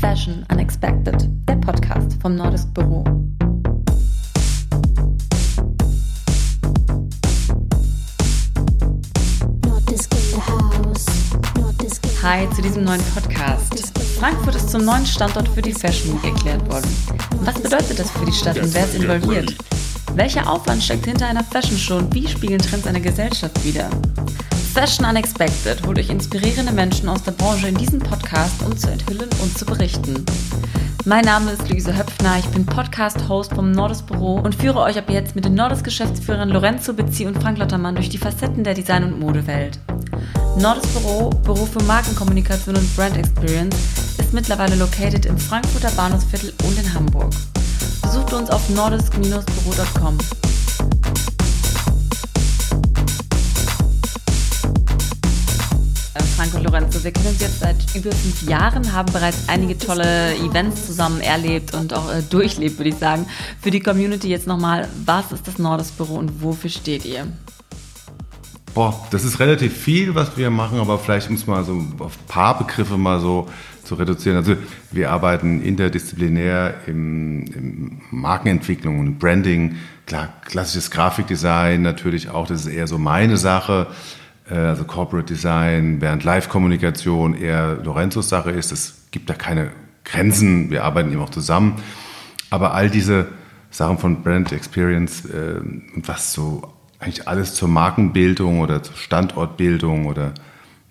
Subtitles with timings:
[0.00, 3.04] Fashion Unexpected, der Podcast vom Nordisk Büro.
[12.22, 13.92] Hi zu diesem neuen Podcast.
[14.18, 16.90] Frankfurt ist zum neuen Standort für die Fashion Week erklärt worden.
[17.42, 19.56] Was bedeutet das für die Stadt und wer ist involviert?
[20.14, 23.90] Welcher Aufwand steckt hinter einer Fashion Show und wie spiegeln Trends eine Gesellschaft wider?
[24.78, 29.28] Fashion Unexpected holt euch inspirierende Menschen aus der Branche in diesen Podcast, um zu enthüllen
[29.42, 30.24] und zu berichten.
[31.04, 35.10] Mein Name ist Luise Höpfner, ich bin Podcast-Host vom Nordis Büro und führe euch ab
[35.10, 39.18] jetzt mit den Nordis-Geschäftsführern Lorenzo Bezzi und Frank Lottermann durch die Facetten der Design- und
[39.18, 39.80] Modewelt.
[40.60, 43.74] Nordis Büro, Büro für Markenkommunikation und Brand Experience,
[44.18, 47.32] ist mittlerweile located im Frankfurter Bahnhofsviertel und in Hamburg.
[48.02, 50.18] Besucht uns auf nordisk-büro.com.
[56.36, 60.34] Frank und Lorenzo, wir kennen uns jetzt seit über fünf Jahren, haben bereits einige tolle
[60.36, 63.26] Events zusammen erlebt und auch äh, durchlebt, würde ich sagen.
[63.60, 67.26] Für die Community jetzt nochmal, was ist das Nordes Büro und wofür steht ihr?
[68.74, 72.26] Boah, das ist relativ viel, was wir machen, aber vielleicht muss man so auf ein
[72.28, 73.48] paar Begriffe mal so
[73.82, 74.36] zu reduzieren.
[74.36, 74.54] Also
[74.92, 82.72] wir arbeiten interdisziplinär im, im Markenentwicklung und Branding, klar, klassisches Grafikdesign natürlich auch, das ist
[82.72, 83.88] eher so meine Sache.
[84.50, 88.72] Äh, also Corporate Design, während Live-Kommunikation eher Lorenzos Sache ist.
[88.72, 89.70] Es gibt da keine
[90.04, 91.76] Grenzen, wir arbeiten eben auch zusammen.
[92.50, 93.26] Aber all diese
[93.70, 95.60] Sachen von Brand Experience äh,
[95.94, 96.62] und was so
[96.98, 100.32] eigentlich alles zur Markenbildung oder zur Standortbildung oder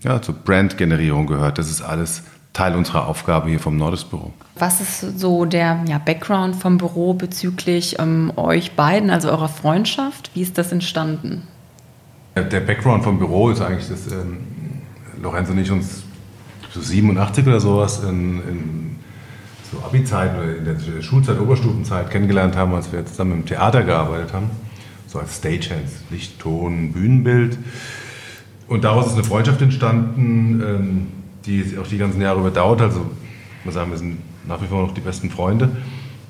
[0.01, 4.31] ja, zur Brandgenerierung gehört, das ist alles Teil unserer Aufgabe hier vom Nordesbüro.
[4.55, 10.31] Was ist so der ja, Background vom Büro bezüglich ähm, euch beiden, also eurer Freundschaft?
[10.33, 11.43] Wie ist das entstanden?
[12.43, 14.37] Der Background vom Büro ist eigentlich, dass ähm,
[15.21, 16.03] Lorenzo und ich uns
[16.73, 18.95] so 87 oder sowas in, in
[19.71, 24.33] so Abi-Zeit oder in der Schulzeit, Oberstufenzeit kennengelernt haben, als wir zusammen im Theater gearbeitet
[24.33, 24.49] haben.
[25.07, 27.57] So als Stagehands, Licht, Ton, Bühnenbild.
[28.67, 31.07] Und daraus ist eine Freundschaft entstanden, ähm,
[31.45, 32.81] die auch die ganzen Jahre überdauert.
[32.81, 33.05] Also,
[33.59, 35.69] ich muss sagen, wir sind nach wie vor noch die besten Freunde.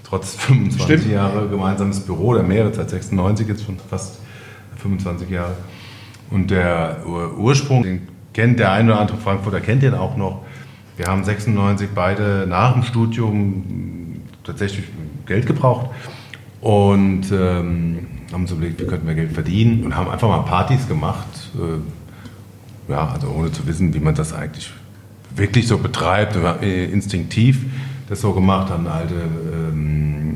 [0.04, 1.14] Trotz 25 Stimmt.
[1.14, 4.20] Jahre gemeinsames Büro, oder mehrere, seit 96 jetzt schon fast
[4.78, 5.56] 25 Jahre.
[6.30, 7.04] Und der
[7.38, 10.46] Ursprung, den kennt der eine oder andere Frankfurter, kennt den auch noch.
[10.98, 14.86] Wir haben 96 beide nach dem Studium tatsächlich
[15.26, 15.90] Geld gebraucht
[16.62, 20.88] und ähm, haben uns überlegt, wie könnten wir Geld verdienen und haben einfach mal Partys
[20.88, 21.28] gemacht.
[21.56, 24.72] Äh, ja, also ohne zu wissen, wie man das eigentlich
[25.36, 27.66] wirklich so betreibt, äh, instinktiv
[28.10, 30.36] das so gemacht, haben eine alte ähm,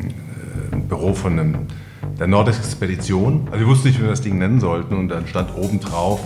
[0.71, 1.55] äh, Büro von einem
[2.19, 3.47] der Nordexpedition.
[3.47, 6.19] Also wir wussten nicht, wie wir das Ding nennen sollten und dann stand oben drauf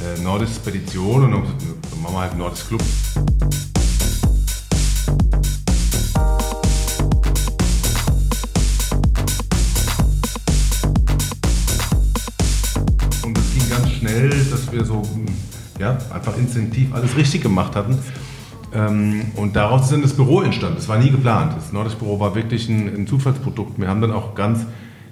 [0.00, 2.82] äh, Nordexpedition und dann machen wir halt Nordex Club.
[13.24, 15.02] Und es ging ganz schnell, dass wir so
[15.78, 17.98] ja, einfach instinktiv alles richtig gemacht hatten.
[18.72, 20.76] Ähm, und daraus ist dann das Büro entstanden.
[20.76, 21.54] Das war nie geplant.
[21.56, 23.80] Das Nordex Büro war wirklich ein, ein Zufallsprodukt.
[23.80, 24.64] Wir haben dann auch ganz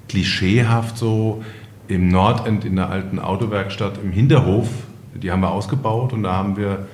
[0.09, 1.43] klischeehaft so
[1.87, 4.69] im Nordend in der alten Autowerkstatt im Hinterhof.
[5.15, 6.87] Die haben wir ausgebaut und da haben wir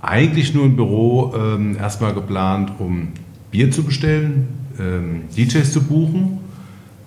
[0.00, 3.08] eigentlich nur ein Büro ähm, erstmal geplant, um
[3.50, 6.38] Bier zu bestellen, ähm, DJs zu buchen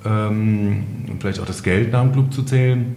[0.05, 2.95] ähm, und vielleicht auch das Geld nach dem Club zu zählen.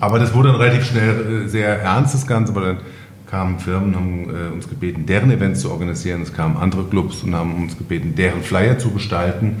[0.00, 2.78] Aber das wurde dann relativ schnell äh, sehr ernst, das Ganze, weil dann
[3.26, 6.22] kamen Firmen und haben äh, uns gebeten, deren Events zu organisieren.
[6.22, 9.56] Es kamen andere Clubs und haben uns gebeten, deren Flyer zu gestalten.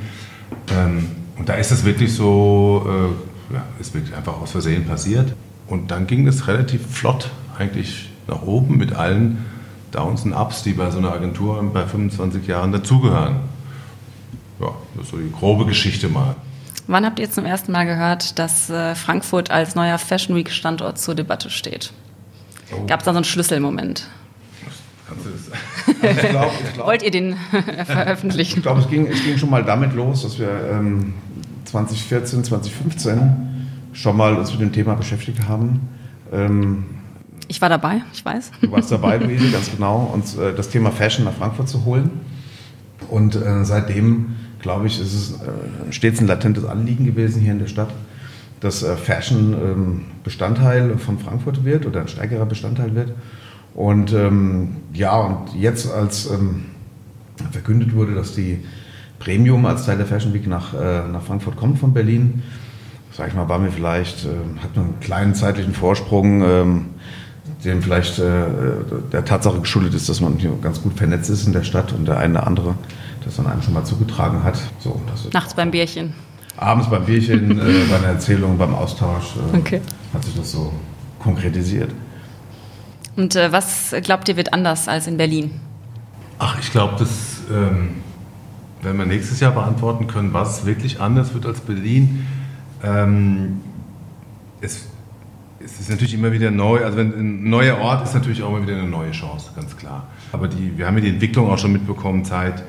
[0.72, 1.06] Ähm,
[1.38, 2.86] und da ist es wirklich so,
[3.50, 5.34] äh, ja, ist wirklich einfach aus Versehen passiert.
[5.66, 9.44] Und dann ging es relativ flott eigentlich nach oben mit allen
[9.92, 13.36] Downs und Ups, die bei so einer Agentur bei 25 Jahren dazugehören.
[14.60, 16.36] Ja, das ist so die grobe Geschichte mal.
[16.86, 20.98] Wann habt ihr zum ersten Mal gehört, dass äh, Frankfurt als neuer Fashion Week Standort
[20.98, 21.92] zur Debatte steht?
[22.72, 22.86] Oh.
[22.86, 24.08] Gab es da so einen Schlüsselmoment?
[25.08, 26.20] Kannst du das?
[26.22, 27.36] ich glaub, ich glaub, Wollt ihr den
[27.84, 28.58] veröffentlichen?
[28.58, 31.14] Ich glaube, es ging, es ging schon mal damit los, dass wir ähm,
[31.64, 33.36] 2014, 2015
[33.92, 35.88] schon mal uns mit dem Thema beschäftigt haben.
[36.32, 36.84] Ähm,
[37.48, 38.50] ich war dabei, ich weiß.
[38.60, 42.10] Du warst dabei, Luise, ganz genau, uns äh, das Thema Fashion nach Frankfurt zu holen.
[43.08, 47.60] Und äh, seitdem, glaube ich, ist es äh, stets ein latentes Anliegen gewesen hier in
[47.60, 47.90] der Stadt,
[48.60, 53.12] dass äh, Fashion ähm, Bestandteil von Frankfurt wird oder ein stärkerer Bestandteil wird.
[53.76, 56.64] Und ähm, ja, und jetzt als ähm,
[57.52, 58.64] verkündet wurde, dass die
[59.18, 62.42] Premium als Teil der Fashion Week nach, äh, nach Frankfurt kommt von Berlin,
[63.12, 64.28] sag ich mal, war mir vielleicht, äh,
[64.62, 66.42] hat man einen kleinen zeitlichen Vorsprung.
[66.42, 66.84] Ähm,
[67.64, 68.44] dem vielleicht äh,
[69.12, 72.06] der Tatsache geschuldet ist, dass man hier ganz gut vernetzt ist in der Stadt und
[72.06, 72.74] der eine oder andere
[73.24, 74.56] das dann einem schon mal zugetragen hat.
[74.78, 75.00] So,
[75.32, 76.14] Nachts beim Bierchen.
[76.56, 79.80] Abends beim Bierchen, äh, bei einer Erzählung, beim Austausch äh, okay.
[80.14, 80.72] hat sich das so
[81.18, 81.90] konkretisiert.
[83.16, 85.50] Und äh, was glaubt ihr wird anders als in Berlin?
[86.38, 87.96] Ach, ich glaube, das ähm,
[88.82, 92.26] werden wir nächstes Jahr beantworten können, was wirklich anders wird als Berlin.
[92.82, 93.60] Ähm,
[94.60, 94.86] es,
[95.64, 98.62] es, ist natürlich immer wieder neu, also wenn, ein neuer Ort ist natürlich auch immer
[98.66, 100.08] wieder eine neue Chance, ganz klar.
[100.32, 102.62] Aber die, wir haben ja die Entwicklung auch schon mitbekommen seit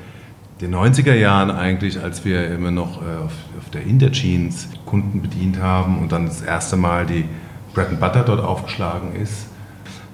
[0.62, 5.60] den 90er Jahren eigentlich, als wir immer noch äh, auf, auf, der Interjeans Kunden bedient
[5.60, 7.26] haben und dann das erste Mal die
[7.74, 9.47] Bread and Butter dort aufgeschlagen ist,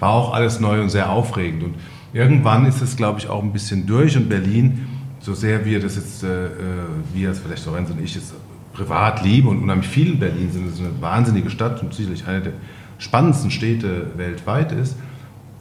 [0.04, 1.62] war auch alles neu und sehr aufregend.
[1.62, 1.74] Und
[2.12, 4.86] irgendwann ist es, glaube ich, auch ein bisschen durch und Berlin,
[5.20, 6.50] so sehr wir das jetzt, äh, äh
[7.14, 8.34] wir als vielleicht Lorenz und ich jetzt
[8.74, 12.42] privat lieben und unheimlich viel in Berlin sind, ist eine wahnsinnige Stadt und sicherlich eine
[12.42, 12.52] der
[12.98, 14.96] spannendsten Städte weltweit ist.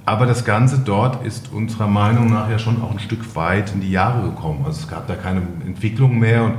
[0.05, 3.79] Aber das Ganze dort ist unserer Meinung nach ja schon auch ein Stück weit in
[3.79, 4.63] die Jahre gekommen.
[4.65, 6.53] Also es gab da keine Entwicklung mehr und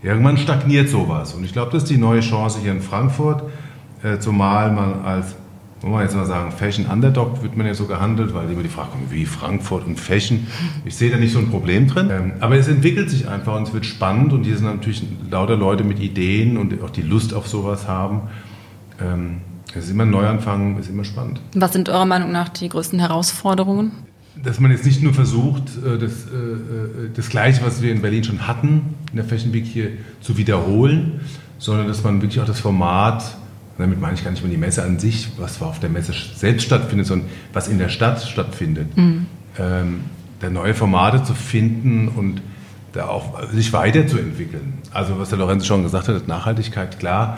[0.00, 1.34] irgendwann stagniert sowas.
[1.34, 3.42] Und ich glaube, das ist die neue Chance hier in Frankfurt,
[4.04, 5.34] äh, zumal man als,
[5.82, 8.68] wollen wir jetzt mal sagen, Fashion Underdog wird man ja so gehandelt, weil immer die
[8.68, 10.46] Frage kommt, wie Frankfurt und Fashion.
[10.84, 12.08] Ich sehe da nicht so ein Problem drin.
[12.10, 15.56] Ähm, aber es entwickelt sich einfach und es wird spannend und hier sind natürlich lauter
[15.56, 18.22] Leute mit Ideen und auch die Lust auf sowas haben.
[19.00, 19.42] Ähm,
[19.74, 21.40] es ist immer ein Neuanfang, ist immer spannend.
[21.54, 23.92] Was sind eurer Meinung nach die größten Herausforderungen?
[24.42, 28.00] Dass man jetzt nicht nur versucht, äh, das, äh, äh, das Gleiche, was wir in
[28.00, 29.90] Berlin schon hatten, in der Fashion Week hier
[30.20, 31.20] zu wiederholen,
[31.58, 33.36] sondern dass man wirklich auch das Format,
[33.78, 36.64] damit meine ich gar nicht mal die Messe an sich, was auf der Messe selbst
[36.64, 39.26] stattfindet, sondern was in der Stadt stattfindet, mhm.
[39.58, 40.00] Ähm,
[40.40, 42.42] da neue Formate zu finden und
[42.92, 44.74] da auch sich weiterzuentwickeln.
[44.92, 47.36] Also was der Lorenz schon gesagt hat, Nachhaltigkeit, klar,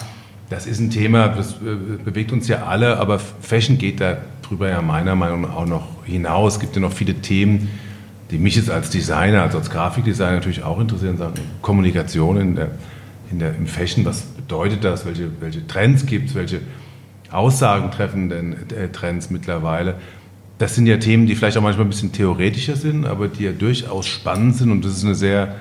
[0.50, 4.80] das ist ein Thema, das äh, bewegt uns ja alle, aber Fashion geht darüber ja
[4.80, 6.54] meiner Meinung nach auch noch hinaus.
[6.54, 7.68] Es gibt ja noch viele Themen,
[8.30, 12.70] die mich jetzt als Designer, also als Grafikdesigner natürlich auch interessieren, sagen Kommunikation in der,
[13.30, 16.60] in der, im Fashion, was bedeutet das, welche, welche Trends gibt es, welche
[17.30, 19.96] Aussagen treffen denn äh, Trends mittlerweile.
[20.58, 23.52] Das sind ja Themen, die vielleicht auch manchmal ein bisschen theoretischer sind, aber die ja
[23.52, 25.54] durchaus spannend sind und das ist eine sehr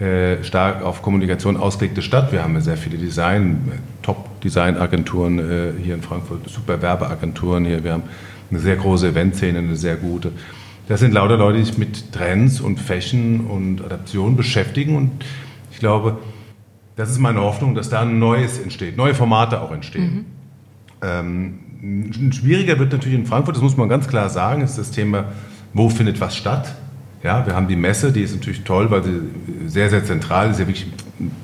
[0.00, 2.32] äh, stark auf Kommunikation ausgelegte Stadt.
[2.32, 3.72] Wir haben ja sehr viele Design,
[4.02, 7.84] Top-Design-Agenturen äh, hier in Frankfurt, super Werbeagenturen hier.
[7.84, 8.04] Wir haben
[8.50, 10.32] eine sehr große Eventszene, eine sehr gute.
[10.88, 15.10] Das sind lauter Leute, die sich mit Trends und Fashion und Adaption beschäftigen und
[15.70, 16.18] ich glaube,
[16.96, 20.14] das ist meine Hoffnung, dass da ein Neues entsteht, neue Formate auch entstehen.
[20.14, 20.24] Mhm.
[21.02, 25.24] Ähm, schwieriger wird natürlich in Frankfurt, das muss man ganz klar sagen, ist das Thema,
[25.72, 26.74] wo findet was statt?
[27.22, 29.20] Ja, wir haben die Messe, die ist natürlich toll, weil sie
[29.66, 30.86] sehr, sehr zentral ist, ja wirklich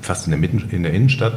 [0.03, 1.35] fast in der, Mitten, in der Innenstadt.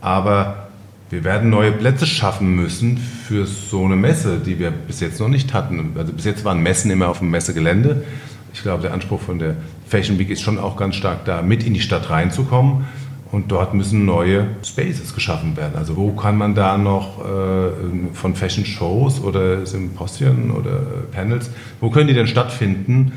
[0.00, 0.68] Aber
[1.08, 5.28] wir werden neue Plätze schaffen müssen für so eine Messe, die wir bis jetzt noch
[5.28, 5.94] nicht hatten.
[5.96, 8.04] Also bis jetzt waren Messen immer auf dem Messegelände.
[8.52, 9.56] Ich glaube, der Anspruch von der
[9.86, 12.86] Fashion Week ist schon auch ganz stark da, mit in die Stadt reinzukommen.
[13.32, 15.74] Und dort müssen neue Spaces geschaffen werden.
[15.76, 17.70] Also wo kann man da noch äh,
[18.12, 20.80] von Fashion Shows oder Symposien oder
[21.12, 21.50] Panels,
[21.80, 23.12] wo können die denn stattfinden?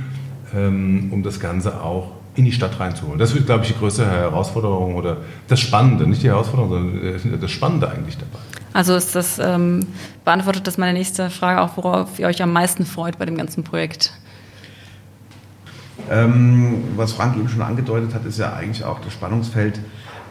[0.55, 3.17] Ähm, um das Ganze auch in die Stadt reinzuholen.
[3.17, 5.17] Das wird, glaube ich, die größte Herausforderung oder
[5.47, 8.39] das Spannende, nicht die Herausforderung, sondern das Spannende eigentlich dabei.
[8.73, 9.85] Also ist das, ähm,
[10.25, 13.63] beantwortet das meine nächste Frage auch, worauf ihr euch am meisten freut bei dem ganzen
[13.63, 14.13] Projekt?
[16.09, 19.79] Ähm, was Frank eben schon angedeutet hat, ist ja eigentlich auch das Spannungsfeld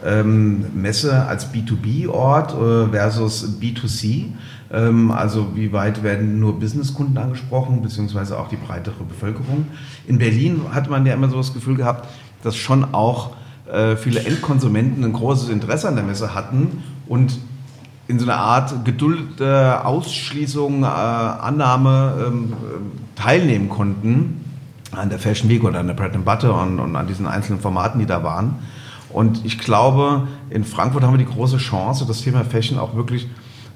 [0.05, 4.25] ähm, Messe als B2B-Ort äh, versus B2C.
[4.71, 9.67] Ähm, also wie weit werden nur Businesskunden angesprochen, beziehungsweise auch die breitere Bevölkerung.
[10.07, 12.07] In Berlin hat man ja immer so das Gefühl gehabt,
[12.43, 13.31] dass schon auch
[13.71, 17.39] äh, viele Endkonsumenten ein großes Interesse an der Messe hatten und
[18.09, 18.73] in so einer Art
[19.85, 22.53] Ausschließung, äh, Annahme ähm,
[23.15, 24.42] teilnehmen konnten
[24.95, 27.59] an der Fashion Week oder an der Bread and Butter und, und an diesen einzelnen
[27.59, 28.55] Formaten, die da waren.
[29.09, 33.27] Und ich glaube, in Frankfurt haben wir die große Chance, das Thema Fashion auch wirklich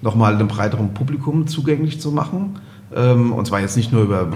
[0.02, 2.60] nochmal einem breiteren Publikum zugänglich zu machen.
[2.96, 4.30] Ähm, und zwar jetzt nicht nur über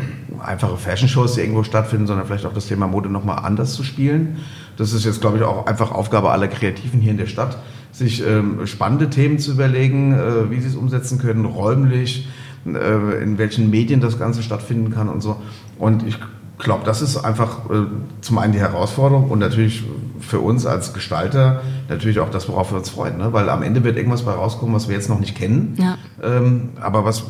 [0.43, 4.37] einfache Fashion-Shows, die irgendwo stattfinden, sondern vielleicht auch das Thema Mode nochmal anders zu spielen.
[4.77, 7.57] Das ist jetzt, glaube ich, auch einfach Aufgabe aller Kreativen hier in der Stadt,
[7.91, 12.27] sich ähm, spannende Themen zu überlegen, äh, wie sie es umsetzen können, räumlich,
[12.65, 15.37] äh, in welchen Medien das Ganze stattfinden kann und so.
[15.79, 16.17] Und ich
[16.61, 17.85] glaube, das ist einfach äh,
[18.21, 19.83] zum einen die Herausforderung und natürlich
[20.19, 23.17] für uns als Gestalter natürlich auch das, worauf wir uns freuen.
[23.17, 23.33] Ne?
[23.33, 25.97] Weil am Ende wird irgendwas bei rauskommen, was wir jetzt noch nicht kennen, ja.
[26.23, 27.23] ähm, aber was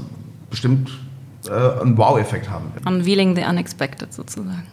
[0.49, 0.91] bestimmt
[1.47, 2.85] äh, einen Wow-Effekt haben wird.
[2.85, 4.63] Unveiling the unexpected sozusagen.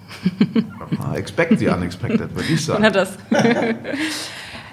[1.14, 2.82] Expect the unexpected, würde ich sagen.
[2.82, 3.12] Na das.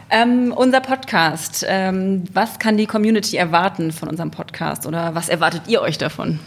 [0.09, 1.65] Ähm, unser Podcast.
[1.67, 6.39] Ähm, was kann die Community erwarten von unserem Podcast oder was erwartet ihr euch davon?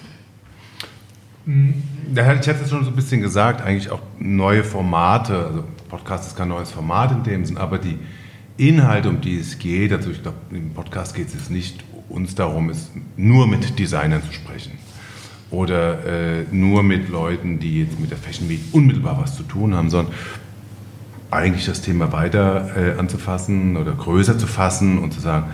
[2.14, 5.46] Ich hatte es schon so ein bisschen gesagt, eigentlich auch neue Formate.
[5.46, 7.98] Also Podcast ist kein neues Format in dem Sinn, aber die
[8.58, 12.34] Inhalte, um die es geht, also ich glaube, im Podcast geht es jetzt nicht uns
[12.34, 14.72] darum, es nur mit Designern zu sprechen
[15.50, 19.74] oder äh, nur mit Leuten, die jetzt mit der Fashion Week unmittelbar was zu tun
[19.74, 20.12] haben, sondern
[21.30, 25.46] eigentlich das Thema weiter äh, anzufassen oder größer zu fassen und zu sagen,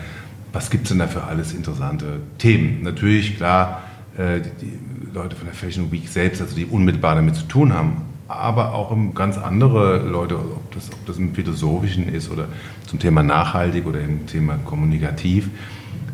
[0.52, 2.82] was gibt es denn da für alles interessante Themen?
[2.82, 3.82] Natürlich, klar,
[4.16, 4.78] äh, die,
[5.14, 8.94] Leute von der Fashion Week selbst, also die unmittelbar damit zu tun haben, aber auch
[9.14, 12.49] ganz andere Leute, ob das, ob das im Philosophischen ist oder
[12.87, 15.50] zum Thema nachhaltig oder im Thema kommunikativ,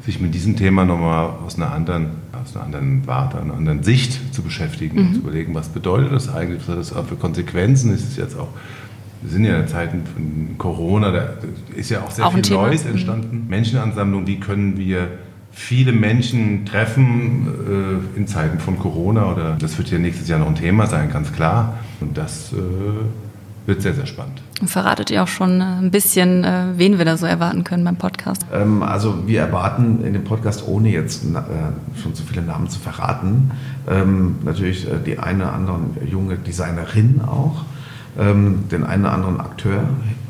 [0.05, 2.11] sich mit diesem Thema nochmal aus einer anderen,
[2.43, 5.07] aus einer anderen Warte, einer anderen Sicht zu beschäftigen mhm.
[5.07, 8.17] und zu überlegen, was bedeutet das eigentlich, was hat das auch für Konsequenzen ist es
[8.17, 8.49] jetzt auch
[9.23, 11.35] wir sind ja in Zeiten von Corona, da
[11.77, 12.93] ist ja auch sehr auch viel Neues mhm.
[12.93, 13.47] entstanden.
[13.49, 15.09] Menschenansammlung, wie können wir
[15.53, 19.33] viele Menschen treffen äh, in Zeiten von Corona?
[19.33, 21.79] Oder das wird ja nächstes Jahr noch ein Thema sein, ganz klar.
[22.01, 22.57] Und das äh,
[23.67, 24.43] wird sehr, sehr spannend.
[24.61, 27.85] Und verratet ihr auch schon äh, ein bisschen, äh, wen wir da so erwarten können
[27.85, 28.45] beim Podcast?
[28.53, 32.79] Ähm, also wir erwarten in dem Podcast, ohne jetzt äh, schon zu viele Namen zu
[32.79, 33.51] verraten,
[33.89, 35.79] ähm, natürlich äh, die eine oder andere
[36.11, 37.65] junge Designerin auch
[38.19, 39.85] ähm, den einen oder anderen Akteur,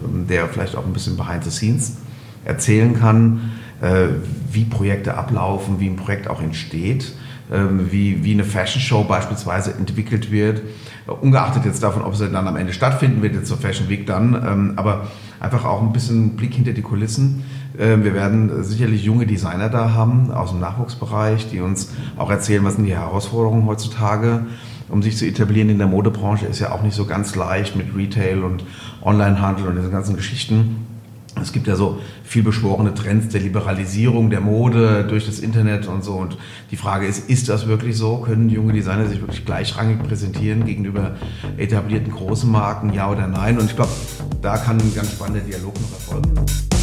[0.04, 1.96] ähm, der vielleicht auch ein bisschen behind the scenes
[2.44, 4.08] erzählen kann, äh,
[4.52, 7.12] wie Projekte ablaufen, wie ein Projekt auch entsteht,
[7.52, 10.62] ähm, wie, wie eine Fashion Show beispielsweise entwickelt wird,
[11.06, 14.34] ungeachtet jetzt davon, ob sie dann am Ende stattfinden wird, jetzt zur Fashion Week dann,
[14.34, 15.08] ähm, aber
[15.40, 17.44] einfach auch ein bisschen Blick hinter die Kulissen.
[17.78, 22.64] Ähm, wir werden sicherlich junge Designer da haben aus dem Nachwuchsbereich, die uns auch erzählen,
[22.64, 24.46] was sind die Herausforderungen heutzutage
[24.90, 27.94] um sich zu etablieren in der Modebranche, ist ja auch nicht so ganz leicht mit
[27.96, 28.64] Retail und
[29.02, 30.86] Onlinehandel und diesen ganzen Geschichten.
[31.42, 36.04] Es gibt ja so viel beschworene Trends der Liberalisierung der Mode durch das Internet und
[36.04, 36.14] so.
[36.14, 36.36] Und
[36.70, 38.18] die Frage ist, ist das wirklich so?
[38.18, 41.16] Können junge Designer sich wirklich gleichrangig präsentieren gegenüber
[41.56, 42.92] etablierten großen Marken?
[42.92, 43.58] Ja oder nein?
[43.58, 43.92] Und ich glaube,
[44.42, 46.79] da kann ein ganz spannender Dialog noch erfolgen.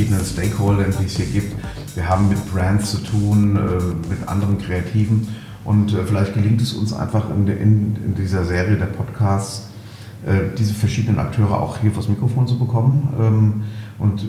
[0.00, 1.54] Verschiedenen Stakeholdern, die es hier gibt.
[1.94, 5.28] Wir haben mit Brands zu tun, äh, mit anderen Kreativen.
[5.64, 9.68] Und äh, vielleicht gelingt es uns einfach in, in, in dieser Serie der Podcasts,
[10.26, 13.62] äh, diese verschiedenen Akteure auch hier vors Mikrofon zu bekommen ähm,
[13.98, 14.26] und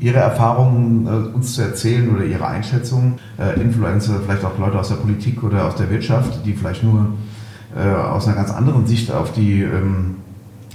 [0.00, 3.14] ihre Erfahrungen uns zu erzählen oder ihre Einschätzungen.
[3.56, 7.14] Influencer, vielleicht auch Leute aus der Politik oder aus der Wirtschaft, die vielleicht nur
[7.74, 10.14] aus einer ganz anderen Sicht auf die ähm,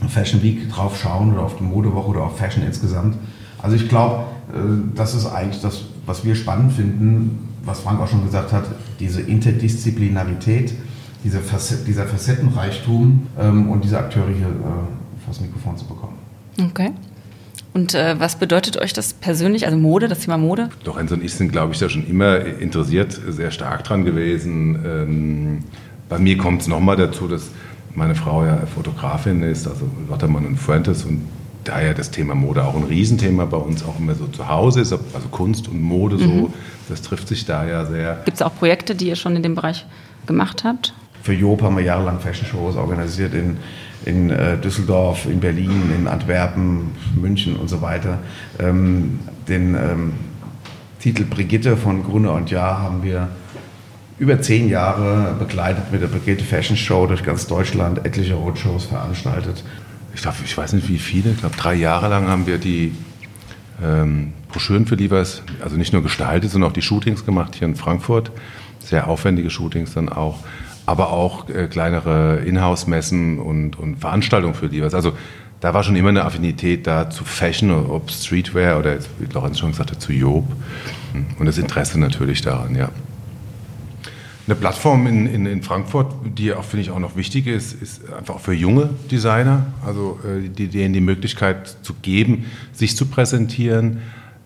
[0.10, 3.16] Fashion Week drauf schauen oder auf die Modewoche oder auf Fashion insgesamt.
[3.64, 4.58] Also ich glaube, äh,
[4.94, 8.66] das ist eigentlich das, was wir spannend finden, was Frank auch schon gesagt hat,
[9.00, 10.74] diese Interdisziplinarität,
[11.24, 16.18] diese Facet, dieser Facettenreichtum ähm, und diese Akteure hier äh, vors Mikrofon zu bekommen.
[16.62, 16.92] Okay.
[17.74, 20.70] Und äh, was bedeutet euch das persönlich, also Mode, das Thema Mode?
[20.84, 24.78] Doch, Enzo und ich sind, glaube ich, da schon immer interessiert, sehr stark dran gewesen.
[24.86, 25.64] Ähm,
[26.10, 27.50] bei mir kommt es nochmal dazu, dass
[27.96, 31.22] meine Frau ja Fotografin ist, also Lottermann und Fuentes und
[31.64, 34.94] daher das Thema Mode auch ein Riesenthema bei uns auch immer so zu Hause ist,
[34.94, 36.54] also Kunst und Mode so, mhm.
[36.90, 38.22] das trifft sich da ja sehr.
[38.26, 39.86] Gibt es auch Projekte, die ihr schon in dem Bereich
[40.26, 40.94] gemacht habt?
[41.22, 43.58] Für Job haben wir jahrelang Fashion-Shows organisiert in,
[44.06, 48.20] in äh, Düsseldorf, in Berlin, in Antwerpen, München und so weiter.
[48.60, 50.14] Ähm, den ähm,
[51.00, 53.30] Titel Brigitte von Grüne und Jahr haben wir
[54.20, 59.64] über zehn Jahre begleitet mit der Brigitte Fashion Show durch ganz Deutschland, etliche Roadshows veranstaltet.
[60.14, 62.94] Ich glaube, ich weiß nicht wie viele, ich glaube drei Jahre lang haben wir die
[63.84, 67.76] ähm, Broschüren für Liebers, also nicht nur gestaltet, sondern auch die Shootings gemacht hier in
[67.76, 68.32] Frankfurt.
[68.80, 70.40] Sehr aufwendige Shootings dann auch,
[70.86, 74.94] aber auch äh, kleinere Inhouse-Messen und, und Veranstaltungen für Liebers.
[74.94, 75.14] Also
[75.60, 79.72] da war schon immer eine Affinität da zu Fashion, ob Streetwear oder, wie Lorenz schon
[79.72, 80.46] gesagt hat, zu Job.
[81.40, 82.90] Und das Interesse natürlich daran, ja.
[84.46, 88.12] Eine Plattform in, in, in Frankfurt, die auch, finde ich, auch noch wichtig ist, ist
[88.12, 94.02] einfach für junge Designer, also äh, denen die Möglichkeit zu geben, sich zu präsentieren.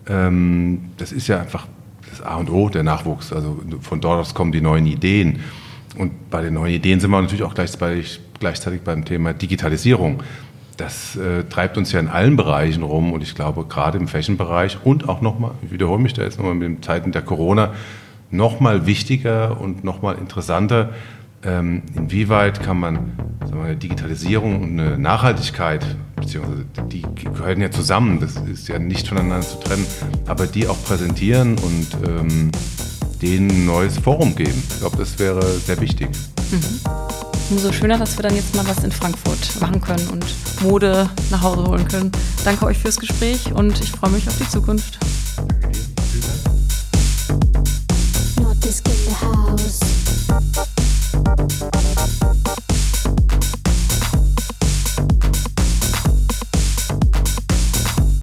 [0.08, 1.66] Ähm, das ist ja einfach
[2.10, 3.32] das A und O, der Nachwuchs.
[3.32, 5.40] Also von dort aus kommen die neuen Ideen.
[5.96, 10.22] Und bei den neuen Ideen sind wir natürlich auch gleichzeitig, gleichzeitig beim Thema Digitalisierung.
[10.76, 14.78] Das äh, treibt uns ja in allen Bereichen rum und ich glaube, gerade im Fashion-Bereich
[14.84, 17.72] und auch nochmal, ich wiederhole mich da jetzt nochmal mit den Zeiten der Corona,
[18.30, 20.90] noch mal wichtiger und noch mal interessanter,
[21.44, 23.12] ähm, inwieweit kann man
[23.50, 25.84] wir, eine Digitalisierung und eine Nachhaltigkeit,
[26.16, 29.86] beziehungsweise die gehören ja zusammen, das ist ja nicht voneinander zu trennen,
[30.26, 32.50] aber die auch präsentieren und ähm,
[33.22, 34.62] denen ein neues Forum geben.
[34.68, 36.08] Ich glaube, das wäre sehr wichtig.
[36.50, 36.80] Mhm.
[37.50, 40.26] Umso schöner, dass wir dann jetzt mal was in Frankfurt machen können und
[40.62, 42.12] Mode nach Hause holen können.
[42.44, 44.98] Danke euch fürs Gespräch und ich freue mich auf die Zukunft.